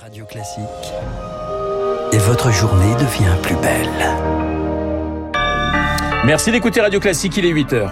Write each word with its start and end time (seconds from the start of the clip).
Radio 0.00 0.24
Classique. 0.26 0.62
Et 2.12 2.18
votre 2.18 2.52
journée 2.52 2.94
devient 2.94 3.34
plus 3.42 3.56
belle. 3.56 3.88
Merci 6.24 6.52
d'écouter 6.52 6.80
Radio 6.80 7.00
Classique, 7.00 7.36
il 7.36 7.46
est 7.46 7.52
8h. 7.52 7.90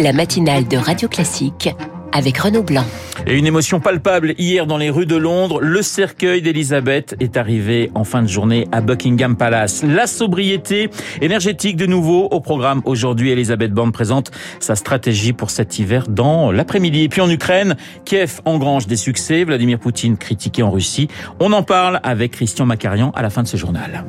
La 0.00 0.12
matinale 0.12 0.68
de 0.68 0.76
Radio 0.76 1.08
Classique 1.08 1.70
avec 2.12 2.36
Renaud 2.36 2.62
Blanc. 2.62 2.84
Et 3.26 3.38
une 3.38 3.46
émotion 3.46 3.80
palpable 3.80 4.34
hier 4.38 4.66
dans 4.66 4.78
les 4.78 4.90
rues 4.90 5.06
de 5.06 5.16
Londres, 5.16 5.60
le 5.60 5.82
cercueil 5.82 6.42
d'Elisabeth 6.42 7.16
est 7.20 7.36
arrivé 7.36 7.90
en 7.94 8.04
fin 8.04 8.22
de 8.22 8.28
journée 8.28 8.66
à 8.72 8.80
Buckingham 8.80 9.36
Palace. 9.36 9.82
La 9.82 10.06
sobriété 10.06 10.90
énergétique 11.20 11.76
de 11.76 11.86
nouveau 11.86 12.24
au 12.30 12.40
programme 12.40 12.82
aujourd'hui. 12.84 13.30
Elisabeth 13.30 13.72
Borne 13.72 13.92
présente 13.92 14.30
sa 14.58 14.74
stratégie 14.74 15.32
pour 15.32 15.50
cet 15.50 15.78
hiver 15.78 16.08
dans 16.08 16.50
l'après-midi. 16.50 17.04
Et 17.04 17.08
puis 17.08 17.20
en 17.20 17.30
Ukraine, 17.30 17.76
Kiev 18.04 18.40
engrange 18.44 18.86
des 18.86 18.96
succès, 18.96 19.44
Vladimir 19.44 19.78
Poutine 19.78 20.16
critiqué 20.16 20.62
en 20.62 20.70
Russie. 20.70 21.08
On 21.40 21.52
en 21.52 21.62
parle 21.62 22.00
avec 22.02 22.32
Christian 22.32 22.66
Macarian 22.66 23.10
à 23.10 23.22
la 23.22 23.30
fin 23.30 23.42
de 23.42 23.48
ce 23.48 23.56
journal. 23.56 24.04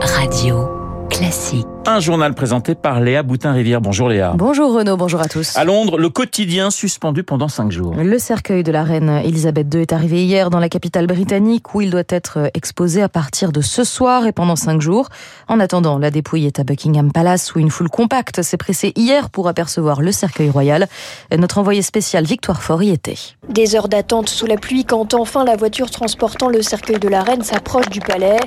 Radio 0.00 0.81
Classique. 1.22 1.68
Un 1.86 2.00
journal 2.00 2.34
présenté 2.34 2.74
par 2.74 2.98
Léa 2.98 3.22
Boutin-Rivière. 3.22 3.80
Bonjour 3.80 4.08
Léa. 4.08 4.32
Bonjour 4.36 4.74
Renaud, 4.74 4.96
bonjour 4.96 5.20
à 5.20 5.26
tous. 5.26 5.56
À 5.56 5.62
Londres, 5.62 5.96
le 5.96 6.08
quotidien 6.08 6.72
suspendu 6.72 7.22
pendant 7.22 7.46
cinq 7.46 7.70
jours. 7.70 7.94
Le 7.94 8.18
cercueil 8.18 8.64
de 8.64 8.72
la 8.72 8.82
reine 8.82 9.08
Elisabeth 9.08 9.72
II 9.72 9.82
est 9.82 9.92
arrivé 9.92 10.24
hier 10.24 10.50
dans 10.50 10.58
la 10.58 10.68
capitale 10.68 11.06
britannique 11.06 11.76
où 11.76 11.80
il 11.80 11.90
doit 11.92 12.02
être 12.08 12.50
exposé 12.54 13.02
à 13.02 13.08
partir 13.08 13.52
de 13.52 13.60
ce 13.60 13.84
soir 13.84 14.26
et 14.26 14.32
pendant 14.32 14.56
cinq 14.56 14.80
jours. 14.80 15.10
En 15.46 15.60
attendant, 15.60 15.96
la 15.96 16.10
dépouille 16.10 16.46
est 16.46 16.58
à 16.58 16.64
Buckingham 16.64 17.12
Palace 17.12 17.54
où 17.54 17.60
une 17.60 17.70
foule 17.70 17.88
compacte 17.88 18.42
s'est 18.42 18.56
pressée 18.56 18.92
hier 18.96 19.30
pour 19.30 19.46
apercevoir 19.46 20.02
le 20.02 20.10
cercueil 20.10 20.50
royal. 20.50 20.88
Notre 21.36 21.58
envoyé 21.58 21.82
spécial 21.82 22.24
Victoire 22.24 22.64
Fort 22.64 22.82
y 22.82 22.90
était. 22.90 23.18
Des 23.48 23.76
heures 23.76 23.88
d'attente 23.88 24.28
sous 24.28 24.46
la 24.46 24.56
pluie 24.56 24.84
quand 24.84 25.14
enfin 25.14 25.44
la 25.44 25.54
voiture 25.54 25.88
transportant 25.88 26.48
le 26.48 26.62
cercueil 26.62 26.98
de 26.98 27.08
la 27.08 27.22
reine 27.22 27.42
s'approche 27.42 27.90
du 27.90 28.00
palais. 28.00 28.40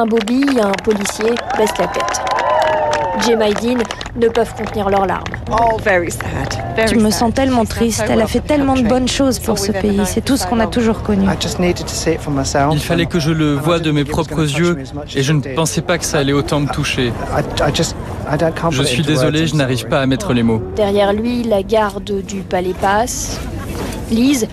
Un 0.00 0.06
bobby, 0.06 0.42
un 0.58 0.72
policier 0.82 1.28
baisse 1.58 1.76
la 1.78 1.86
tête. 1.88 2.22
Jem 3.26 3.42
et 3.42 3.52
Dean 3.52 3.82
ne 4.16 4.28
peuvent 4.28 4.54
contenir 4.54 4.88
leurs 4.88 5.04
larmes. 5.04 5.24
Je 6.88 6.94
me 6.94 7.10
sens 7.10 7.34
tellement 7.34 7.66
triste. 7.66 8.02
Elle 8.08 8.22
a 8.22 8.26
fait 8.26 8.40
tellement 8.40 8.76
de 8.76 8.88
bonnes 8.88 9.08
choses 9.08 9.38
pour 9.38 9.58
ce 9.58 9.72
pays. 9.72 10.00
C'est 10.06 10.24
tout 10.24 10.38
ce 10.38 10.46
qu'on 10.46 10.58
a 10.58 10.68
toujours 10.68 11.02
connu. 11.02 11.26
Il 12.72 12.80
fallait 12.80 13.04
que 13.04 13.20
je 13.20 13.30
le 13.30 13.52
voie 13.56 13.78
de 13.78 13.90
mes 13.90 14.06
propres 14.06 14.40
yeux 14.40 14.78
et 15.14 15.22
je 15.22 15.32
ne 15.34 15.54
pensais 15.54 15.82
pas 15.82 15.98
que 15.98 16.06
ça 16.06 16.16
allait 16.16 16.32
autant 16.32 16.60
me 16.60 16.68
toucher. 16.68 17.12
Je 18.70 18.82
suis 18.82 19.02
désolé, 19.02 19.46
je 19.48 19.54
n'arrive 19.54 19.86
pas 19.86 20.00
à 20.00 20.06
mettre 20.06 20.32
les 20.32 20.42
mots. 20.42 20.62
Derrière 20.76 21.12
lui, 21.12 21.42
la 21.42 21.62
garde 21.62 22.22
du 22.22 22.40
palais 22.40 22.74
passe. 22.80 23.38
Lise 24.10 24.48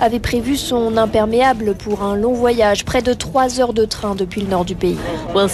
avait 0.00 0.18
prévu 0.18 0.56
son 0.56 0.96
imperméable 0.96 1.74
pour 1.74 2.02
un 2.02 2.16
long 2.16 2.32
voyage, 2.32 2.84
près 2.84 3.02
de 3.02 3.12
3 3.12 3.60
heures 3.60 3.72
de 3.72 3.84
train 3.84 4.14
depuis 4.14 4.40
le 4.40 4.48
nord 4.48 4.64
du 4.64 4.74
pays. 4.74 4.96
On 5.34 5.46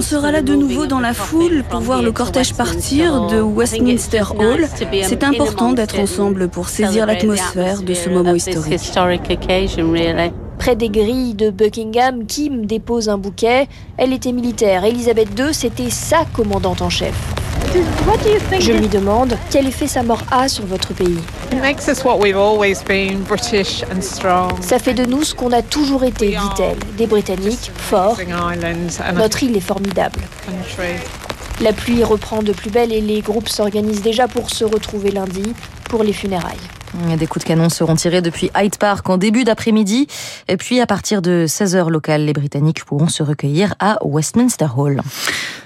sera 0.00 0.32
là 0.32 0.42
de 0.42 0.54
nouveau 0.54 0.86
dans 0.86 1.00
la 1.00 1.14
foule 1.14 1.64
pour 1.68 1.80
voir 1.80 2.02
le 2.02 2.12
cortège 2.12 2.54
partir 2.54 3.26
de 3.26 3.40
Westminster 3.40 4.22
Hall. 4.38 4.66
C'est 5.02 5.24
important 5.24 5.72
d'être 5.72 5.98
ensemble 5.98 6.48
pour 6.48 6.68
saisir 6.68 7.06
l'atmosphère 7.06 7.82
de 7.82 7.94
ce 7.94 8.08
moment 8.08 8.34
historique. 8.34 8.80
Près 10.58 10.76
des 10.76 10.90
grilles 10.90 11.34
de 11.34 11.48
Buckingham, 11.48 12.26
Kim 12.26 12.66
dépose 12.66 13.08
un 13.08 13.16
bouquet. 13.16 13.66
Elle 13.96 14.12
était 14.12 14.32
militaire. 14.32 14.84
Elisabeth 14.84 15.28
II, 15.38 15.54
c'était 15.54 15.88
sa 15.88 16.26
commandante 16.34 16.82
en 16.82 16.90
chef. 16.90 17.14
Je 17.72 18.72
lui 18.72 18.88
demande 18.88 19.36
quel 19.50 19.66
effet 19.68 19.86
sa 19.86 20.02
mort 20.02 20.22
a 20.30 20.48
sur 20.48 20.66
votre 20.66 20.92
pays? 20.92 21.18
Ça 24.60 24.78
fait 24.78 24.94
de 24.94 25.04
nous 25.04 25.22
ce 25.22 25.34
qu'on 25.34 25.52
a 25.52 25.62
toujours 25.62 26.02
été, 26.04 26.30
dit-elle, 26.30 26.78
des 26.96 27.06
Britanniques, 27.06 27.70
forts. 27.76 28.18
Notre 29.14 29.42
île 29.44 29.56
est 29.56 29.60
formidable. 29.60 30.20
La 31.60 31.72
pluie 31.72 32.02
reprend 32.02 32.42
de 32.42 32.52
plus 32.52 32.70
belle 32.70 32.92
et 32.92 33.00
les 33.00 33.20
groupes 33.20 33.48
s'organisent 33.48 34.02
déjà 34.02 34.26
pour 34.26 34.50
se 34.50 34.64
retrouver 34.64 35.10
lundi 35.10 35.52
pour 35.84 36.02
les 36.02 36.12
funérailles. 36.12 36.56
Des 36.94 37.26
coups 37.26 37.44
de 37.44 37.48
canon 37.48 37.68
seront 37.68 37.94
tirés 37.94 38.20
depuis 38.20 38.50
Hyde 38.56 38.76
Park 38.76 39.08
en 39.08 39.16
début 39.16 39.44
d'après-midi. 39.44 40.06
Et 40.48 40.56
puis, 40.56 40.80
à 40.80 40.86
partir 40.86 41.22
de 41.22 41.46
16h 41.46 41.88
locales, 41.88 42.24
les 42.24 42.32
Britanniques 42.32 42.84
pourront 42.84 43.08
se 43.08 43.22
recueillir 43.22 43.74
à 43.78 43.98
Westminster 44.04 44.66
Hall. 44.76 45.00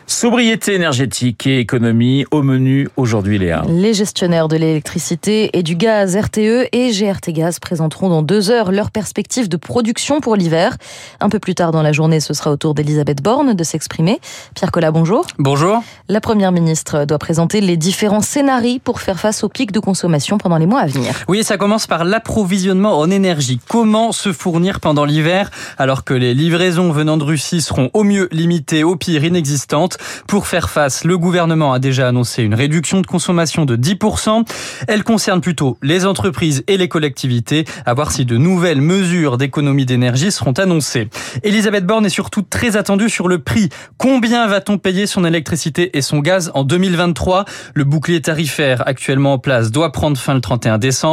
Sobriété 0.06 0.74
énergétique 0.74 1.46
et 1.46 1.58
économie 1.58 2.26
au 2.30 2.42
menu 2.42 2.88
aujourd'hui, 2.96 3.38
Léa. 3.38 3.62
Les 3.68 3.94
gestionnaires 3.94 4.48
de 4.48 4.56
l'électricité 4.56 5.50
et 5.54 5.62
du 5.62 5.76
gaz 5.76 6.14
RTE 6.14 6.68
et 6.72 6.90
GRT 6.92 7.32
Gaz 7.32 7.58
présenteront 7.58 8.10
dans 8.10 8.22
deux 8.22 8.50
heures 8.50 8.70
leurs 8.70 8.91
perspectives 8.91 9.48
de 9.48 9.56
production 9.56 10.20
pour 10.20 10.36
l'hiver. 10.36 10.76
Un 11.20 11.30
peu 11.30 11.38
plus 11.38 11.54
tard 11.54 11.72
dans 11.72 11.82
la 11.82 11.92
journée, 11.92 12.20
ce 12.20 12.34
sera 12.34 12.50
au 12.50 12.56
tour 12.56 12.74
d'Elisabeth 12.74 13.22
Borne 13.22 13.54
de 13.54 13.64
s'exprimer. 13.64 14.20
Pierre 14.54 14.72
Collat, 14.72 14.91
bonjour. 14.91 15.26
Bonjour. 15.38 15.82
La 16.08 16.20
première 16.20 16.52
ministre 16.52 17.06
doit 17.06 17.18
présenter 17.18 17.62
les 17.62 17.78
différents 17.78 18.20
scénarios 18.20 18.80
pour 18.84 19.00
faire 19.00 19.18
face 19.18 19.42
au 19.42 19.48
pic 19.48 19.72
de 19.72 19.80
consommation 19.80 20.36
pendant 20.36 20.58
les 20.58 20.66
mois 20.66 20.80
à 20.80 20.86
venir. 20.86 21.13
Oui, 21.28 21.44
ça 21.44 21.56
commence 21.56 21.86
par 21.86 22.04
l'approvisionnement 22.04 22.98
en 22.98 23.10
énergie. 23.10 23.60
Comment 23.69 24.12
se 24.12 24.32
fournir 24.32 24.80
pendant 24.80 25.04
l'hiver 25.04 25.50
alors 25.78 26.04
que 26.04 26.14
les 26.14 26.34
livraisons 26.34 26.92
venant 26.92 27.16
de 27.16 27.25
Russie 27.25 27.60
seront 27.60 27.91
au 27.92 28.04
mieux 28.04 28.28
limitées, 28.32 28.84
au 28.84 28.97
pire 28.97 29.24
inexistantes? 29.24 29.98
Pour 30.26 30.47
faire 30.47 30.70
face, 30.70 31.04
le 31.04 31.16
gouvernement 31.19 31.72
a 31.72 31.78
déjà 31.78 32.08
annoncé 32.08 32.42
une 32.42 32.54
réduction 32.54 33.00
de 33.00 33.06
consommation 33.06 33.64
de 33.64 33.76
10%. 33.76 34.44
Elle 34.88 35.04
concerne 35.04 35.41
plutôt 35.41 35.78
les 35.82 36.06
entreprises 36.06 36.64
et 36.66 36.76
les 36.76 36.88
collectivités, 36.88 37.64
à 37.86 37.94
voir 37.94 38.12
si 38.12 38.24
de 38.24 38.36
nouvelles 38.36 38.80
mesures 38.80 39.38
d'économie 39.38 39.86
d'énergie 39.86 40.32
seront 40.32 40.53
annoncées. 40.53 41.08
Elisabeth 41.42 41.86
Borne 41.86 42.06
est 42.06 42.10
surtout 42.10 42.42
très 42.42 42.76
attendue 42.76 43.10
sur 43.10 43.28
le 43.28 43.38
prix. 43.38 43.69
Combien 43.98 44.47
va-t-on 44.47 44.78
payer 44.78 45.06
son 45.06 45.24
électricité 45.24 45.97
et 45.97 46.03
son 46.03 46.19
gaz 46.19 46.50
en 46.54 46.64
2023 46.64 47.44
Le 47.74 47.84
bouclier 47.84 48.20
tarifaire 48.20 48.82
actuellement 48.86 49.34
en 49.34 49.38
place 49.38 49.70
doit 49.70 49.92
prendre 49.92 50.16
fin 50.16 50.34
le 50.34 50.41
31 50.41 50.78
décembre. 50.78 51.03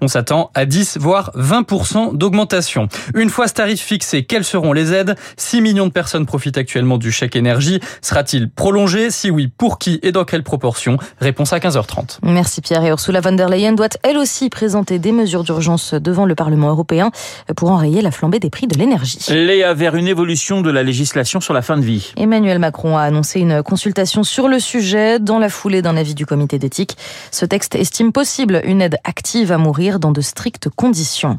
On 0.00 0.08
s'attend 0.08 0.50
à 0.54 0.66
10 0.66 0.98
voire 1.00 1.30
20% 1.36 2.16
d'augmentation. 2.16 2.88
Une 3.14 3.30
fois 3.30 3.48
ce 3.48 3.54
tarif 3.54 3.80
fixé, 3.80 4.24
quelles 4.24 4.44
seront 4.44 4.72
les 4.72 4.92
aides? 4.92 5.16
6 5.36 5.62
millions 5.62 5.86
de 5.86 5.92
personnes 5.92 6.26
profitent 6.26 6.58
actuellement 6.58 6.98
du 6.98 7.10
chèque 7.10 7.34
énergie. 7.34 7.80
Sera 8.02 8.22
il 8.32 8.50
prolongé? 8.50 9.10
Si 9.10 9.30
oui, 9.30 9.48
pour 9.48 9.78
qui 9.78 10.00
et 10.02 10.12
dans 10.12 10.24
quelle 10.24 10.42
proportion? 10.42 10.98
Réponse 11.20 11.52
à 11.52 11.58
15h30. 11.58 12.18
Merci 12.22 12.60
Pierre. 12.60 12.84
Et 12.84 12.88
Ursula 12.88 13.20
von 13.20 13.32
der 13.32 13.48
Leyen 13.48 13.72
doit 13.72 13.88
elle 14.02 14.18
aussi 14.18 14.50
présenter 14.50 14.98
des 14.98 15.12
mesures 15.12 15.44
d'urgence 15.44 15.94
devant 15.94 16.26
le 16.26 16.34
Parlement 16.34 16.68
européen 16.68 17.10
pour 17.56 17.70
enrayer 17.70 18.02
la 18.02 18.10
flambée 18.10 18.40
des 18.40 18.50
prix 18.50 18.66
de 18.66 18.78
l'énergie. 18.78 19.18
Léa, 19.30 19.72
vers 19.72 19.94
une 19.94 20.08
évolution 20.08 20.60
de 20.60 20.70
la 20.70 20.82
législation 20.82 21.40
sur 21.40 21.54
la 21.54 21.62
fin 21.62 21.76
de 21.76 21.82
vie. 21.82 22.12
Emmanuel 22.16 22.58
Macron 22.58 22.96
a 22.96 23.02
annoncé 23.02 23.40
une 23.40 23.62
consultation 23.62 24.24
sur 24.24 24.48
le 24.48 24.58
sujet 24.58 25.18
dans 25.18 25.38
la 25.38 25.48
foulée 25.48 25.80
d'un 25.80 25.96
avis 25.96 26.14
du 26.14 26.26
comité 26.26 26.58
d'éthique. 26.58 26.96
Ce 27.30 27.46
texte 27.46 27.74
estime 27.74 28.12
possible 28.12 28.60
une 28.64 28.82
aide 28.82 28.98
active 29.04 29.37
à 29.46 29.58
mourir 29.58 29.98
dans 29.98 30.12
de 30.12 30.20
strictes 30.20 30.68
conditions. 30.68 31.38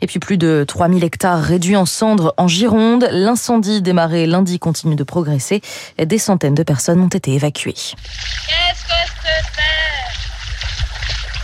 Et 0.00 0.06
puis 0.06 0.18
plus 0.18 0.38
de 0.38 0.64
3000 0.66 1.04
hectares 1.04 1.40
réduits 1.42 1.76
en 1.76 1.86
cendres 1.86 2.34
en 2.36 2.48
Gironde. 2.48 3.08
L'incendie 3.10 3.82
démarré 3.82 4.26
lundi 4.26 4.58
continue 4.58 4.96
de 4.96 5.04
progresser. 5.04 5.60
Des 5.98 6.18
centaines 6.18 6.54
de 6.54 6.62
personnes 6.62 7.00
ont 7.00 7.08
été 7.08 7.32
évacuées. 7.32 7.74
Qu'est-ce 7.74 8.84
que 8.84 9.06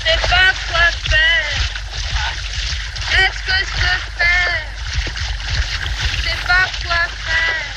c'est 0.04 0.28
pas 0.28 0.52
quoi 0.68 0.90
faire. 1.10 1.58
Qu'est-ce 3.10 3.40
que 3.46 3.58
c'est 3.64 4.00
faire 4.18 4.64
C'est 6.22 6.42
pas 6.46 6.66
quoi 6.84 7.02
faire. 7.26 7.72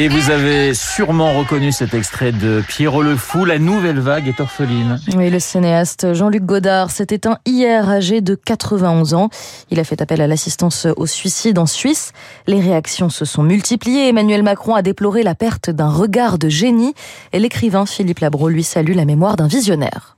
Et 0.00 0.06
vous 0.06 0.30
avez 0.30 0.74
sûrement 0.74 1.36
reconnu 1.36 1.72
cet 1.72 1.92
extrait 1.92 2.30
de 2.30 2.62
Pierrot 2.68 3.02
le 3.02 3.16
Fou, 3.16 3.44
La 3.44 3.58
nouvelle 3.58 3.98
vague 3.98 4.28
est 4.28 4.38
orpheline. 4.38 5.00
Oui, 5.16 5.28
le 5.28 5.40
cinéaste 5.40 6.14
Jean-Luc 6.14 6.44
Godard 6.44 6.92
s'est 6.92 7.08
éteint 7.10 7.38
hier, 7.44 7.88
âgé 7.90 8.20
de 8.20 8.36
91 8.36 9.14
ans. 9.14 9.28
Il 9.72 9.80
a 9.80 9.84
fait 9.84 10.00
appel 10.00 10.20
à 10.20 10.28
l'assistance 10.28 10.86
au 10.96 11.06
suicide 11.06 11.58
en 11.58 11.66
Suisse. 11.66 12.12
Les 12.46 12.60
réactions 12.60 13.08
se 13.08 13.24
sont 13.24 13.42
multipliées. 13.42 14.06
Emmanuel 14.06 14.44
Macron 14.44 14.76
a 14.76 14.82
déploré 14.82 15.24
la 15.24 15.34
perte 15.34 15.68
d'un 15.68 15.90
regard 15.90 16.38
de 16.38 16.48
génie. 16.48 16.94
Et 17.32 17.40
l'écrivain 17.40 17.84
Philippe 17.84 18.20
Labro 18.20 18.48
lui 18.48 18.62
salue 18.62 18.94
la 18.94 19.04
mémoire 19.04 19.34
d'un 19.34 19.48
visionnaire. 19.48 20.16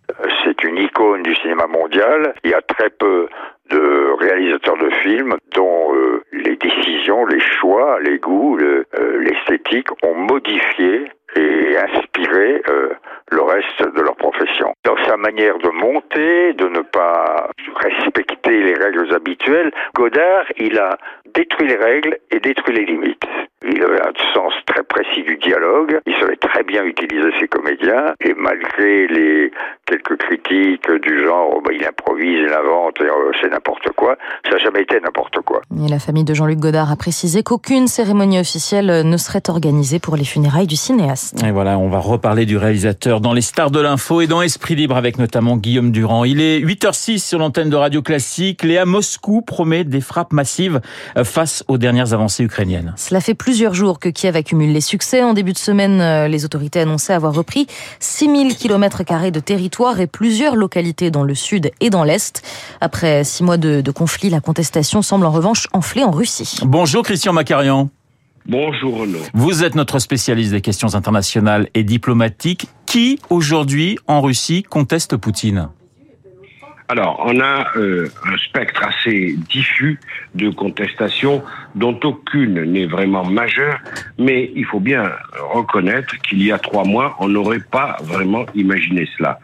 Du 1.00 1.34
cinéma 1.36 1.66
mondial. 1.66 2.34
Il 2.44 2.50
y 2.50 2.54
a 2.54 2.60
très 2.60 2.90
peu 2.90 3.26
de 3.70 4.12
réalisateurs 4.20 4.76
de 4.76 4.90
films 5.02 5.34
dont 5.54 5.94
euh, 5.94 6.22
les 6.30 6.56
décisions, 6.56 7.24
les 7.24 7.40
choix, 7.40 7.98
les 8.00 8.18
goûts, 8.18 8.58
euh, 8.58 8.84
l'esthétique 9.18 9.88
ont 10.02 10.14
modifié 10.14 11.10
et 11.36 11.76
inspiré 11.78 12.60
euh, 12.68 12.90
le 13.30 13.42
reste 13.42 13.82
de 13.96 14.00
leur 14.02 14.14
profession. 14.16 14.74
Dans 14.84 14.96
sa 15.06 15.16
manière 15.16 15.56
de 15.58 15.70
monter, 15.70 16.52
de 16.52 16.68
ne 16.68 16.80
pas 16.80 17.48
respecter 17.76 18.62
les 18.62 18.74
règles 18.74 19.14
habituelles, 19.14 19.72
Godard, 19.94 20.44
il 20.58 20.78
a 20.78 20.98
détruit 21.34 21.68
les 21.68 21.76
règles 21.76 22.18
et 22.30 22.40
détruit 22.40 22.74
les 22.74 22.84
limites. 22.84 23.24
Il 23.72 23.82
avait 23.82 24.00
un 24.00 24.12
sens 24.34 24.52
très 24.66 24.82
précis 24.82 25.22
du 25.22 25.36
dialogue. 25.36 26.00
Il 26.06 26.14
savait 26.14 26.36
très 26.36 26.62
bien 26.62 26.84
utiliser 26.84 27.30
ses 27.38 27.48
comédiens. 27.48 28.14
Et 28.20 28.34
malgré 28.34 29.06
les 29.08 29.52
quelques 29.86 30.16
critiques 30.18 30.90
du 31.02 31.24
genre, 31.24 31.54
oh, 31.56 31.62
bah, 31.64 31.72
il 31.74 31.84
improvise, 31.84 32.46
il 32.46 32.52
invente, 32.52 33.00
euh, 33.00 33.32
c'est 33.40 33.50
n'importe 33.50 33.90
quoi, 33.96 34.16
ça 34.44 34.52
n'a 34.52 34.58
jamais 34.58 34.82
été 34.82 35.00
n'importe 35.00 35.40
quoi. 35.40 35.62
Et 35.84 35.88
la 35.88 35.98
famille 35.98 36.24
de 36.24 36.34
Jean-Luc 36.34 36.58
Godard 36.58 36.92
a 36.92 36.96
précisé 36.96 37.42
qu'aucune 37.42 37.88
cérémonie 37.88 38.38
officielle 38.38 39.02
ne 39.04 39.16
serait 39.16 39.42
organisée 39.48 39.98
pour 39.98 40.16
les 40.16 40.24
funérailles 40.24 40.66
du 40.66 40.76
cinéaste. 40.76 41.42
Et 41.44 41.50
voilà, 41.50 41.78
on 41.78 41.88
va 41.88 41.98
reparler 41.98 42.46
du 42.46 42.56
réalisateur 42.56 43.20
dans 43.20 43.32
les 43.32 43.40
stars 43.40 43.70
de 43.70 43.80
l'info 43.80 44.20
et 44.20 44.26
dans 44.26 44.42
Esprit 44.42 44.76
Libre 44.76 44.96
avec 44.96 45.18
notamment 45.18 45.56
Guillaume 45.56 45.90
Durand. 45.90 46.24
Il 46.24 46.40
est 46.40 46.60
8h06 46.60 47.18
sur 47.18 47.38
l'antenne 47.38 47.70
de 47.70 47.76
Radio 47.76 48.02
Classique. 48.02 48.62
Léa 48.62 48.84
Moscou 48.84 49.42
promet 49.42 49.84
des 49.84 50.00
frappes 50.00 50.32
massives 50.32 50.80
euh, 51.16 51.24
face 51.24 51.64
aux 51.68 51.78
dernières 51.78 52.14
avancées 52.14 52.44
ukrainiennes. 52.44 52.94
Cela 52.96 53.20
fait 53.20 53.34
plusieurs 53.34 53.59
jours 53.68 53.98
que 53.98 54.08
Kiev 54.08 54.36
accumule 54.36 54.72
les 54.72 54.80
succès. 54.80 55.22
En 55.22 55.34
début 55.34 55.52
de 55.52 55.58
semaine, 55.58 56.00
euh, 56.00 56.28
les 56.28 56.44
autorités 56.44 56.80
annonçaient 56.80 57.12
avoir 57.12 57.34
repris 57.34 57.66
6000 58.00 58.56
km 58.56 59.30
de 59.30 59.40
territoire 59.40 60.00
et 60.00 60.06
plusieurs 60.06 60.56
localités 60.56 61.10
dans 61.10 61.22
le 61.22 61.34
sud 61.34 61.70
et 61.80 61.90
dans 61.90 62.02
l'est. 62.02 62.42
Après 62.80 63.24
six 63.24 63.42
mois 63.42 63.58
de, 63.58 63.82
de 63.82 63.90
conflit, 63.90 64.30
la 64.30 64.40
contestation 64.40 65.02
semble 65.02 65.26
en 65.26 65.30
revanche 65.30 65.66
enfler 65.72 66.02
en 66.02 66.10
Russie. 66.10 66.56
Bonjour 66.64 67.02
Christian 67.02 67.32
Macarian. 67.32 67.90
Bonjour 68.46 69.00
Renaud. 69.00 69.18
Vous 69.34 69.62
êtes 69.62 69.74
notre 69.74 69.98
spécialiste 69.98 70.52
des 70.52 70.62
questions 70.62 70.94
internationales 70.94 71.68
et 71.74 71.84
diplomatiques. 71.84 72.66
Qui 72.86 73.20
aujourd'hui 73.28 73.98
en 74.06 74.22
Russie 74.22 74.62
conteste 74.62 75.16
Poutine? 75.16 75.68
Alors, 76.90 77.22
on 77.24 77.38
a 77.38 77.68
euh, 77.76 78.08
un 78.26 78.36
spectre 78.36 78.82
assez 78.84 79.36
diffus 79.48 80.00
de 80.34 80.50
contestations 80.50 81.40
dont 81.76 81.96
aucune 82.02 82.64
n'est 82.64 82.86
vraiment 82.86 83.24
majeure, 83.24 83.78
mais 84.18 84.50
il 84.56 84.64
faut 84.64 84.80
bien 84.80 85.08
reconnaître 85.54 86.16
qu'il 86.22 86.42
y 86.42 86.50
a 86.50 86.58
trois 86.58 86.82
mois, 86.82 87.14
on 87.20 87.28
n'aurait 87.28 87.60
pas 87.60 87.96
vraiment 88.02 88.44
imaginé 88.56 89.08
cela. 89.16 89.38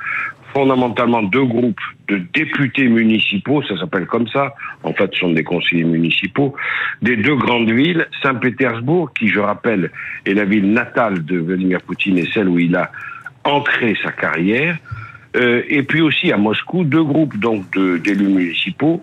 Fondamentalement, 0.52 1.22
deux 1.22 1.44
groupes 1.44 1.81
de 2.08 2.20
députés 2.34 2.88
municipaux, 2.88 3.62
ça 3.62 3.78
s'appelle 3.78 4.06
comme 4.06 4.26
ça, 4.26 4.52
en 4.82 4.92
fait 4.92 5.08
ce 5.12 5.20
sont 5.20 5.31
des 5.31 5.44
conseillers 5.44 5.84
municipaux, 5.84 6.52
des 7.00 7.16
deux 7.16 7.37
grandes 7.37 7.70
villes, 7.70 8.08
Saint-Pétersbourg, 8.25 9.12
qui 9.16 9.28
je 9.28 9.38
rappelle 9.38 9.92
est 10.25 10.34
la 10.34 10.46
ville 10.46 10.72
natale 10.72 11.25
de 11.25 11.38
Vladimir 11.38 11.81
Poutine 11.82 12.19
et 12.19 12.28
celle 12.34 12.49
où 12.49 12.58
il 12.58 12.75
a 12.75 12.90
ancré 13.44 13.96
sa 14.02 14.10
carrière, 14.10 14.78
euh, 15.37 15.62
et 15.69 15.83
puis 15.83 16.00
aussi 16.00 16.33
à 16.33 16.37
Moscou, 16.37 16.85
deux 16.85 17.05
groupes 17.05 17.38
donc 17.38 17.65
d'élus 17.77 18.29
municipaux 18.29 19.03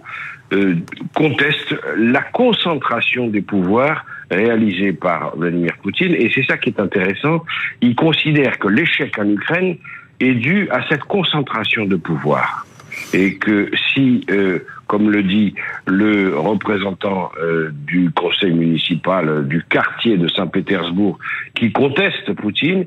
euh, 0.52 0.76
contestent 1.16 1.76
la 1.98 2.22
concentration 2.22 3.28
des 3.28 3.42
pouvoirs 3.42 4.06
réalisée 4.30 4.94
par 4.94 5.36
Vladimir 5.36 5.74
Poutine. 5.82 6.14
Et 6.14 6.32
c'est 6.34 6.44
ça 6.44 6.58
qui 6.58 6.70
est 6.70 6.80
intéressant. 6.80 7.44
Ils 7.82 7.96
considèrent 7.96 8.60
que 8.60 8.68
l'échec 8.68 9.18
en 9.18 9.30
Ukraine 9.30 9.78
est 10.20 10.34
dû 10.34 10.70
à 10.70 10.88
cette 10.90 11.04
concentration 11.04 11.86
de 11.86 11.96
pouvoir. 11.96 12.66
Et 13.13 13.36
que 13.36 13.69
si 13.94 14.25
euh, 14.30 14.60
comme 14.88 15.10
le 15.10 15.24
dit 15.24 15.56
le 15.88 16.38
représentant 16.38 17.31
euh, 17.42 17.72
du 17.72 18.12
conseil 18.12 18.51
municipal 18.51 19.28
euh, 19.28 19.42
du 19.42 19.63
quartier 19.63 20.18
de 20.18 20.28
Saint-Pétersbourg, 20.28 21.18
qui 21.56 21.72
conteste 21.72 22.34
Poutine, 22.34 22.86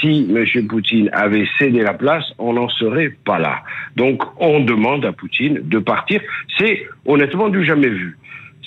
si 0.00 0.28
M. 0.34 0.66
Poutine 0.66 1.10
avait 1.12 1.46
cédé 1.58 1.82
la 1.82 1.94
place, 1.94 2.24
on 2.38 2.54
n'en 2.54 2.68
serait 2.68 3.16
pas 3.24 3.38
là. 3.38 3.62
Donc 3.96 4.22
on 4.40 4.60
demande 4.60 5.04
à 5.04 5.12
Poutine 5.12 5.60
de 5.62 5.78
partir. 5.78 6.20
C'est 6.58 6.86
honnêtement 7.06 7.48
du 7.48 7.64
jamais 7.64 7.88
vu. 7.88 8.18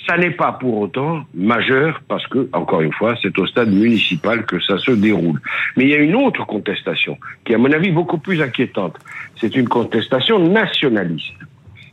Ça 0.08 0.16
n'est 0.16 0.30
pas 0.30 0.52
pour 0.52 0.78
autant 0.78 1.24
majeur 1.34 2.00
parce 2.08 2.26
que, 2.28 2.48
encore 2.54 2.80
une 2.80 2.92
fois, 2.94 3.14
c'est 3.20 3.38
au 3.38 3.46
stade 3.46 3.70
municipal 3.70 4.46
que 4.46 4.58
ça 4.58 4.78
se 4.78 4.92
déroule. 4.92 5.38
Mais 5.76 5.84
il 5.84 5.90
y 5.90 5.94
a 5.94 5.98
une 5.98 6.14
autre 6.14 6.46
contestation 6.46 7.18
qui 7.44 7.52
est, 7.52 7.56
à 7.56 7.58
mon 7.58 7.70
avis, 7.70 7.90
beaucoup 7.90 8.16
plus 8.16 8.40
inquiétante. 8.40 8.96
C'est 9.36 9.54
une 9.54 9.68
contestation 9.68 10.38
nationaliste. 10.38 11.34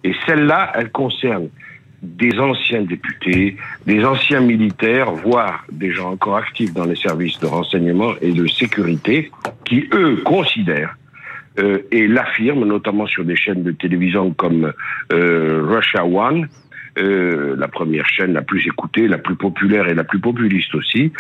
Et 0.05 0.13
celle-là, 0.25 0.71
elle 0.75 0.91
concerne 0.91 1.49
des 2.01 2.39
anciens 2.39 2.83
députés, 2.83 3.57
des 3.85 4.05
anciens 4.05 4.39
militaires, 4.39 5.11
voire 5.11 5.65
des 5.69 5.91
gens 5.91 6.11
encore 6.11 6.37
actifs 6.37 6.73
dans 6.73 6.85
les 6.85 6.95
services 6.95 7.39
de 7.39 7.47
renseignement 7.47 8.13
et 8.21 8.31
de 8.31 8.47
sécurité, 8.47 9.29
qui, 9.65 9.89
eux, 9.91 10.21
considèrent 10.23 10.95
euh, 11.59 11.79
et 11.91 12.07
l'affirment, 12.07 12.65
notamment 12.65 13.07
sur 13.07 13.25
des 13.25 13.35
chaînes 13.35 13.63
de 13.63 13.71
télévision 13.71 14.31
comme 14.31 14.71
euh, 15.11 15.63
Russia 15.63 16.05
One, 16.05 16.47
euh, 16.97 17.55
la 17.57 17.67
première 17.67 18.07
chaîne 18.07 18.33
la 18.33 18.41
plus 18.41 18.65
écoutée, 18.67 19.07
la 19.07 19.17
plus 19.17 19.35
populaire 19.35 19.87
et 19.87 19.93
la 19.93 20.03
plus 20.03 20.19
populiste 20.19 20.73
aussi, 20.75 21.11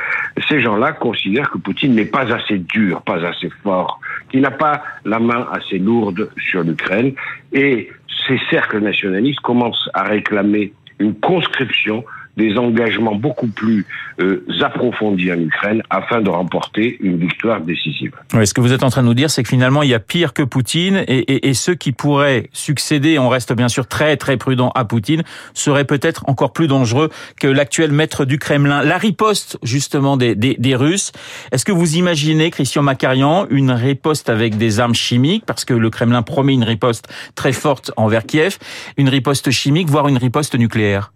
ces 0.47 0.61
gens-là 0.61 0.93
considèrent 0.93 1.49
que 1.51 1.57
Poutine 1.57 1.95
n'est 1.95 2.05
pas 2.05 2.33
assez 2.33 2.57
dur, 2.57 3.01
pas 3.01 3.25
assez 3.25 3.49
fort, 3.63 3.99
qu'il 4.29 4.41
n'a 4.41 4.51
pas 4.51 4.83
la 5.03 5.19
main 5.19 5.47
assez 5.51 5.77
lourde 5.77 6.29
sur 6.37 6.63
l'Ukraine. 6.63 7.13
Et 7.51 7.89
ces 8.27 8.39
cercles 8.49 8.79
nationalistes 8.79 9.41
commencent 9.41 9.89
à 9.93 10.03
réclamer 10.03 10.73
une 10.99 11.13
conscription 11.15 12.05
des 12.37 12.57
engagements 12.57 13.15
beaucoup 13.15 13.47
plus 13.47 13.85
euh, 14.19 14.45
approfondis 14.61 15.31
en 15.31 15.39
Ukraine 15.39 15.81
afin 15.89 16.21
de 16.21 16.29
remporter 16.29 16.97
une 17.01 17.17
victoire 17.17 17.61
décisive. 17.61 18.13
ce 18.31 18.53
que 18.53 18.61
vous 18.61 18.73
êtes 18.73 18.83
en 18.83 18.89
train 18.89 19.01
de 19.01 19.07
nous 19.07 19.13
dire, 19.13 19.29
c'est 19.29 19.43
que 19.43 19.49
finalement, 19.49 19.83
il 19.83 19.89
y 19.89 19.93
a 19.93 19.99
pire 19.99 20.33
que 20.33 20.43
Poutine 20.43 21.03
et, 21.07 21.19
et, 21.19 21.49
et, 21.49 21.53
ceux 21.53 21.75
qui 21.75 21.91
pourraient 21.91 22.49
succéder, 22.53 23.19
on 23.19 23.29
reste 23.29 23.53
bien 23.53 23.67
sûr 23.67 23.87
très 23.87 24.17
très 24.17 24.37
prudent 24.37 24.71
à 24.75 24.85
Poutine, 24.85 25.23
seraient 25.53 25.85
peut-être 25.85 26.23
encore 26.27 26.53
plus 26.53 26.67
dangereux 26.67 27.09
que 27.39 27.47
l'actuel 27.47 27.91
maître 27.91 28.25
du 28.25 28.37
Kremlin. 28.37 28.83
La 28.83 28.97
riposte 28.97 29.57
justement 29.63 30.17
des, 30.17 30.35
des, 30.35 30.55
des 30.57 30.75
Russes, 30.75 31.11
est-ce 31.51 31.65
que 31.65 31.71
vous 31.71 31.95
imaginez, 31.95 32.51
Christian 32.51 32.83
Macarian, 32.83 33.47
une 33.49 33.71
riposte 33.71 34.29
avec 34.29 34.57
des 34.57 34.79
armes 34.79 34.95
chimiques, 34.95 35.45
parce 35.45 35.65
que 35.65 35.73
le 35.73 35.89
Kremlin 35.89 36.21
promet 36.21 36.53
une 36.53 36.63
riposte 36.63 37.07
très 37.35 37.53
forte 37.53 37.91
envers 37.97 38.25
Kiev, 38.25 38.57
une 38.97 39.09
riposte 39.09 39.51
chimique, 39.51 39.89
voire 39.89 40.07
une 40.07 40.17
riposte 40.17 40.55
nucléaire? 40.55 41.11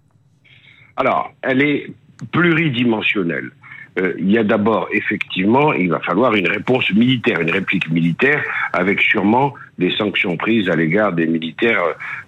Alors, 1.00 1.32
elle 1.42 1.62
est 1.62 1.92
pluridimensionnelle. 2.34 3.52
Euh, 3.98 4.14
il 4.20 4.30
y 4.32 4.38
a 4.38 4.44
d'abord, 4.44 4.90
effectivement, 4.92 5.72
il 5.72 5.90
va 5.90 6.00
falloir 6.00 6.36
une 6.36 6.50
réponse 6.50 6.92
militaire, 6.92 7.40
une 7.40 7.52
réplique 7.52 7.90
militaire, 7.90 8.44
avec 8.74 9.00
sûrement 9.02 9.54
des 9.78 9.92
sanctions 9.92 10.36
prises 10.36 10.70
à 10.70 10.76
l'égard 10.76 11.14
des 11.14 11.26
militaires 11.26 11.82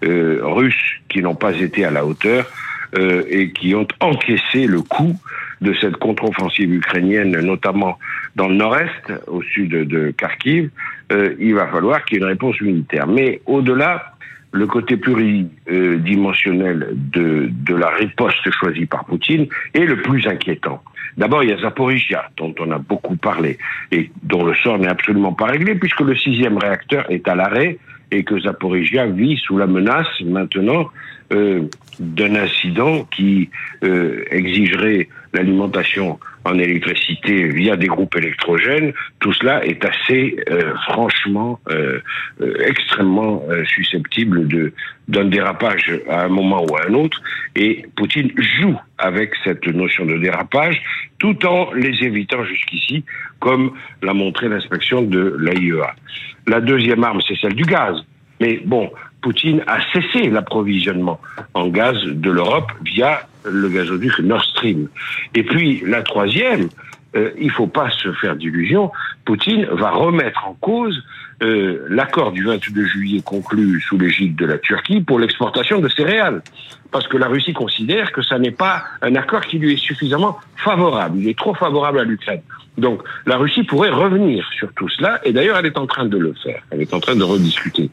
euh, 0.05 0.39
russes 0.41 0.99
qui 1.09 1.21
n'ont 1.21 1.35
pas 1.35 1.53
été 1.53 1.83
à 1.83 1.91
la 1.91 2.05
hauteur 2.05 2.49
euh, 2.97 3.23
et 3.29 3.51
qui 3.51 3.75
ont 3.75 3.87
encaissé 3.99 4.67
le 4.67 4.81
coup 4.81 5.17
de 5.59 5.73
cette 5.73 5.97
contre-offensive 5.97 6.73
ukrainienne, 6.73 7.37
notamment 7.41 7.99
dans 8.37 8.47
le 8.47 8.55
nord-est, 8.55 9.11
au 9.27 9.41
sud 9.41 9.71
de 9.71 10.11
Kharkiv. 10.11 10.69
il 11.39 11.53
va 11.53 11.67
falloir 11.67 12.05
qu'il 12.05 12.17
y 12.17 12.21
ait 12.21 12.23
une 12.23 12.29
réponse 12.29 12.59
militaire. 12.61 13.05
Mais 13.05 13.41
au-delà, 13.45 14.13
le 14.51 14.67
côté 14.67 14.97
pluridimensionnel 14.97 16.89
de, 16.93 17.49
la 17.73 17.89
riposte 17.89 18.51
choisie 18.51 18.85
par 18.85 19.05
Poutine 19.05 19.47
est 19.73 19.85
le 19.85 20.01
plus 20.01 20.27
inquiétant. 20.27 20.83
D'abord, 21.17 21.43
il 21.43 21.49
y 21.49 21.53
a 21.53 21.57
Zaporizhia, 21.57 22.29
dont 22.37 22.53
on 22.59 22.71
a 22.71 22.77
beaucoup 22.77 23.15
parlé, 23.15 23.57
et 23.91 24.11
dont 24.23 24.45
le 24.45 24.53
sort 24.55 24.77
n'est 24.77 24.87
absolument 24.87 25.33
pas 25.33 25.45
réglé, 25.45 25.75
puisque 25.75 26.01
le 26.01 26.15
sixième 26.15 26.57
réacteur 26.57 27.09
est 27.09 27.27
à 27.27 27.35
l'arrêt, 27.35 27.77
et 28.11 28.23
que 28.23 28.39
Zaporizhia 28.39 29.07
vit 29.07 29.37
sous 29.37 29.57
la 29.57 29.67
menace 29.67 30.07
maintenant 30.25 30.89
euh, 31.33 31.63
d'un 31.99 32.35
incident 32.35 33.05
qui 33.15 33.49
euh, 33.83 34.23
exigerait 34.31 35.07
l'alimentation 35.33 36.19
en 36.45 36.57
électricité 36.57 37.47
via 37.47 37.75
des 37.75 37.87
groupes 37.87 38.15
électrogènes, 38.15 38.93
tout 39.19 39.33
cela 39.33 39.65
est 39.65 39.83
assez 39.85 40.37
euh, 40.49 40.73
franchement 40.87 41.59
euh, 41.69 41.99
euh, 42.41 42.53
extrêmement 42.65 43.43
susceptible 43.65 44.47
de 44.47 44.73
d'un 45.07 45.25
dérapage 45.25 45.91
à 46.09 46.23
un 46.25 46.29
moment 46.29 46.63
ou 46.63 46.75
à 46.77 46.87
un 46.87 46.93
autre 46.93 47.21
et 47.55 47.85
Poutine 47.97 48.31
joue 48.37 48.79
avec 48.97 49.33
cette 49.43 49.67
notion 49.67 50.05
de 50.05 50.17
dérapage 50.17 50.81
tout 51.19 51.45
en 51.45 51.73
les 51.73 52.03
évitant 52.03 52.45
jusqu'ici 52.45 53.03
comme 53.39 53.73
l'a 54.01 54.13
montré 54.13 54.47
l'inspection 54.47 55.01
de 55.01 55.35
l'AIEA. 55.39 55.95
La 56.47 56.61
deuxième 56.61 57.03
arme 57.03 57.19
c'est 57.27 57.37
celle 57.37 57.55
du 57.55 57.63
gaz. 57.63 57.97
Mais 58.39 58.61
bon, 58.65 58.91
Poutine 59.21 59.63
a 59.67 59.79
cessé 59.93 60.29
l'approvisionnement 60.29 61.19
en 61.53 61.67
gaz 61.67 61.97
de 62.03 62.31
l'Europe 62.31 62.71
via 62.83 63.21
le 63.45 63.69
gazoduc 63.69 64.19
Nord 64.19 64.43
Stream. 64.43 64.87
Et 65.35 65.43
puis 65.43 65.83
la 65.85 66.01
troisième, 66.01 66.69
euh, 67.15 67.31
il 67.39 67.51
faut 67.51 67.67
pas 67.67 67.89
se 67.91 68.11
faire 68.13 68.35
d'illusions, 68.35 68.91
Poutine 69.25 69.65
va 69.71 69.91
remettre 69.91 70.47
en 70.47 70.53
cause 70.53 71.03
euh, 71.43 71.85
l'accord 71.89 72.31
du 72.31 72.43
22 72.43 72.85
juillet 72.85 73.21
conclu 73.23 73.81
sous 73.81 73.97
l'égide 73.97 74.35
de 74.35 74.45
la 74.45 74.57
Turquie 74.57 75.01
pour 75.01 75.19
l'exportation 75.19 75.79
de 75.79 75.89
céréales. 75.89 76.41
Parce 76.91 77.07
que 77.07 77.17
la 77.17 77.27
Russie 77.27 77.53
considère 77.53 78.11
que 78.11 78.21
ça 78.21 78.37
n'est 78.37 78.51
pas 78.51 78.83
un 79.01 79.15
accord 79.15 79.41
qui 79.41 79.57
lui 79.57 79.73
est 79.73 79.77
suffisamment 79.77 80.39
favorable. 80.57 81.17
Il 81.19 81.27
est 81.29 81.37
trop 81.37 81.53
favorable 81.53 81.99
à 81.99 82.03
l'Ukraine. 82.03 82.41
Donc 82.77 83.01
la 83.25 83.37
Russie 83.37 83.63
pourrait 83.63 83.89
revenir 83.89 84.47
sur 84.57 84.71
tout 84.73 84.89
cela, 84.89 85.19
et 85.23 85.33
d'ailleurs 85.33 85.57
elle 85.57 85.65
est 85.65 85.77
en 85.77 85.87
train 85.87 86.05
de 86.05 86.17
le 86.17 86.33
faire. 86.41 86.61
Elle 86.69 86.81
est 86.81 86.93
en 86.93 86.99
train 86.99 87.15
de 87.15 87.23
rediscuter. 87.23 87.89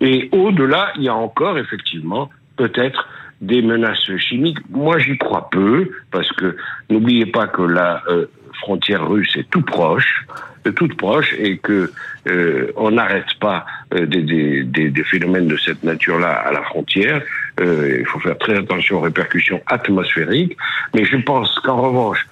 Et 0.00 0.28
au-delà, 0.32 0.92
il 0.96 1.02
y 1.02 1.08
a 1.08 1.14
encore 1.14 1.58
effectivement 1.58 2.30
peut-être 2.56 3.08
des 3.40 3.62
menaces 3.62 4.16
chimiques, 4.18 4.58
moi 4.70 4.98
j'y 4.98 5.16
crois 5.16 5.48
peu, 5.50 5.90
parce 6.10 6.30
que 6.32 6.56
n'oubliez 6.90 7.26
pas 7.26 7.46
que 7.46 7.62
la 7.62 8.02
euh, 8.08 8.26
frontière 8.60 9.08
russe 9.08 9.34
est 9.36 9.48
tout 9.50 9.62
proche, 9.62 10.26
euh, 10.66 10.72
toute 10.72 10.96
proche, 10.96 11.34
et 11.38 11.56
que 11.56 11.90
euh, 12.28 12.70
on 12.76 12.90
n'arrête 12.90 13.32
pas 13.40 13.64
des, 13.90 14.22
des, 14.22 14.90
des, 14.90 15.04
phénomènes 15.04 15.48
de 15.48 15.56
cette 15.56 15.82
nature-là 15.82 16.32
à 16.32 16.52
la 16.52 16.62
frontière. 16.62 17.22
il 17.58 18.04
faut 18.06 18.20
faire 18.20 18.38
très 18.38 18.56
attention 18.56 18.98
aux 18.98 19.00
répercussions 19.00 19.60
atmosphériques, 19.66 20.56
mais 20.94 21.04
je 21.04 21.16
pense 21.16 21.58
qu'en 21.60 21.80
revanche, 21.80 22.26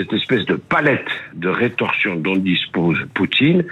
cette 0.00 0.14
espèce 0.14 0.46
de 0.46 0.54
palette 0.54 1.10
de 1.34 1.48
rétorsion 1.48 2.16
dont 2.16 2.36
dispose 2.36 2.96
Poutine 3.12 3.64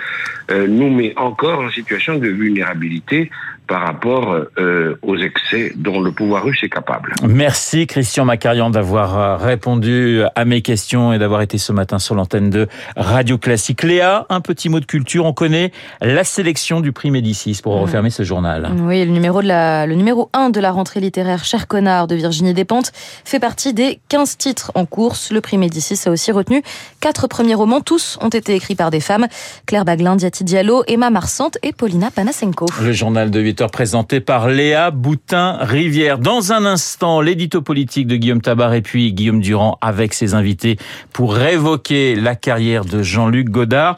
nous 0.50 0.90
met 0.90 1.14
encore 1.16 1.60
en 1.60 1.70
situation 1.70 2.18
de 2.18 2.28
vulnérabilité 2.28 3.30
par 3.68 3.82
rapport 3.82 4.34
euh, 4.58 4.98
aux 5.02 5.16
excès 5.16 5.72
dont 5.76 6.00
le 6.00 6.10
pouvoir 6.10 6.42
russe 6.42 6.62
est 6.62 6.70
capable. 6.70 7.12
Merci 7.22 7.86
Christian 7.86 8.24
Macarian 8.24 8.70
d'avoir 8.70 9.18
euh, 9.18 9.36
répondu 9.36 10.22
à 10.34 10.44
mes 10.46 10.62
questions 10.62 11.12
et 11.12 11.18
d'avoir 11.18 11.42
été 11.42 11.58
ce 11.58 11.72
matin 11.72 11.98
sur 11.98 12.14
l'antenne 12.14 12.48
de 12.48 12.66
Radio 12.96 13.36
Classique. 13.36 13.82
Léa, 13.82 14.26
un 14.30 14.40
petit 14.40 14.70
mot 14.70 14.80
de 14.80 14.86
culture, 14.86 15.26
on 15.26 15.34
connaît 15.34 15.70
la 16.00 16.24
sélection 16.24 16.80
du 16.80 16.92
prix 16.92 17.10
Médicis 17.10 17.60
pour 17.62 17.74
refermer 17.78 18.10
ce 18.10 18.22
journal. 18.22 18.70
Oui, 18.80 19.04
le 19.04 19.10
numéro, 19.10 19.42
de 19.42 19.48
la, 19.48 19.86
le 19.86 19.94
numéro 19.94 20.30
1 20.32 20.48
de 20.48 20.60
la 20.60 20.72
rentrée 20.72 21.00
littéraire 21.00 21.44
Cher 21.44 21.66
Connard 21.66 22.06
de 22.06 22.14
Virginie 22.14 22.54
Despentes 22.54 22.92
fait 23.24 23.38
partie 23.38 23.74
des 23.74 24.00
15 24.08 24.38
titres 24.38 24.72
en 24.74 24.86
course. 24.86 25.30
Le 25.30 25.42
prix 25.42 25.58
Médicis 25.58 26.00
a 26.06 26.10
aussi 26.10 26.32
retenu 26.32 26.62
quatre 27.00 27.26
premiers 27.26 27.54
romans, 27.54 27.82
tous 27.82 28.18
ont 28.22 28.28
été 28.28 28.54
écrits 28.54 28.74
par 28.74 28.90
des 28.90 29.00
femmes, 29.00 29.26
Claire 29.66 29.84
Baglin, 29.84 30.16
Diati 30.16 30.44
Diallo, 30.44 30.84
Emma 30.88 31.10
Marsante 31.10 31.58
et 31.62 31.72
Paulina 31.72 32.10
Panasenko. 32.10 32.66
Le 32.82 32.92
journal 32.92 33.30
de 33.30 33.40
8 33.40 33.57
présenté 33.66 34.20
par 34.20 34.48
Léa 34.48 34.90
Boutin-Rivière. 34.92 36.18
Dans 36.18 36.52
un 36.52 36.64
instant, 36.64 37.20
l'édito 37.20 37.60
politique 37.60 38.06
de 38.06 38.16
Guillaume 38.16 38.40
Tabar 38.40 38.72
et 38.74 38.82
puis 38.82 39.12
Guillaume 39.12 39.40
Durand 39.40 39.78
avec 39.80 40.14
ses 40.14 40.34
invités 40.34 40.78
pour 41.12 41.34
révoquer 41.34 42.14
la 42.14 42.36
carrière 42.36 42.84
de 42.84 43.02
Jean-Luc 43.02 43.50
Godard. 43.50 43.96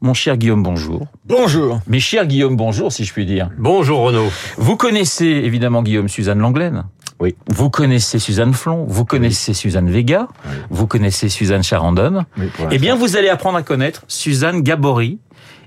Mon 0.00 0.12
cher 0.12 0.36
Guillaume, 0.36 0.62
bonjour. 0.62 1.06
Bonjour. 1.24 1.80
Mes 1.86 2.00
chers 2.00 2.26
Guillaume, 2.26 2.56
bonjour 2.56 2.92
si 2.92 3.04
je 3.04 3.12
puis 3.12 3.24
dire. 3.24 3.50
Bonjour 3.56 4.00
Renaud. 4.00 4.28
Vous 4.58 4.76
connaissez 4.76 5.26
évidemment 5.26 5.82
Guillaume 5.82 6.08
Suzanne 6.08 6.40
Langlaine 6.40 6.84
oui. 7.18 7.34
Vous 7.48 7.70
connaissez 7.70 8.18
Suzanne 8.18 8.52
Flon, 8.52 8.84
vous 8.86 9.06
connaissez 9.06 9.54
Suzanne 9.54 9.88
Vega, 9.88 10.28
vous 10.68 10.86
connaissez 10.86 11.30
Suzanne 11.30 11.62
Charandon. 11.62 12.26
eh 12.70 12.78
bien, 12.78 12.94
vous 12.94 13.16
allez 13.16 13.30
apprendre 13.30 13.56
à 13.56 13.62
connaître 13.62 14.02
Suzanne 14.06 14.60
Gabory, 14.60 15.18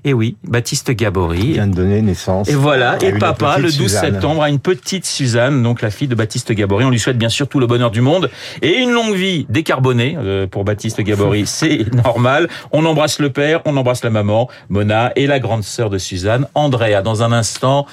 et 0.04 0.14
oui, 0.14 0.36
Baptiste 0.44 0.90
Gabory. 0.92 1.52
vient 1.52 1.66
de 1.66 1.74
donner 1.74 2.00
naissance. 2.00 2.48
Et 2.48 2.54
voilà, 2.54 2.96
et 3.02 3.12
papa, 3.12 3.58
le 3.58 3.70
12 3.70 3.90
septembre, 3.90 4.42
a 4.42 4.48
une 4.48 4.58
petite 4.58 5.04
Suzanne, 5.04 5.62
donc 5.62 5.82
la 5.82 5.90
fille 5.90 6.08
de 6.08 6.14
Baptiste 6.14 6.52
Gabory. 6.52 6.84
On 6.84 6.90
lui 6.90 6.98
souhaite 6.98 7.18
bien 7.18 7.28
sûr 7.28 7.48
tout 7.48 7.60
le 7.60 7.66
bonheur 7.66 7.90
du 7.90 8.00
monde 8.00 8.30
et 8.62 8.78
une 8.78 8.90
longue 8.90 9.14
vie 9.14 9.46
décarbonée 9.48 10.16
euh, 10.18 10.46
pour 10.46 10.64
Baptiste 10.64 11.00
Gabory. 11.02 11.44
C'est 11.46 11.92
normal. 11.92 12.48
On 12.72 12.84
embrasse 12.86 13.18
le 13.18 13.30
père, 13.30 13.60
on 13.66 13.76
embrasse 13.76 14.02
la 14.02 14.10
maman, 14.10 14.48
Mona, 14.68 15.12
et 15.16 15.26
la 15.26 15.38
grande 15.38 15.64
sœur 15.64 15.90
de 15.90 15.98
Suzanne, 15.98 16.46
Andrea. 16.54 17.02
Dans 17.02 17.22
un 17.22 17.32
instant, 17.32 17.86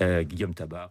euh, 0.00 0.22
Guillaume 0.22 0.54
Tabar. 0.54 0.88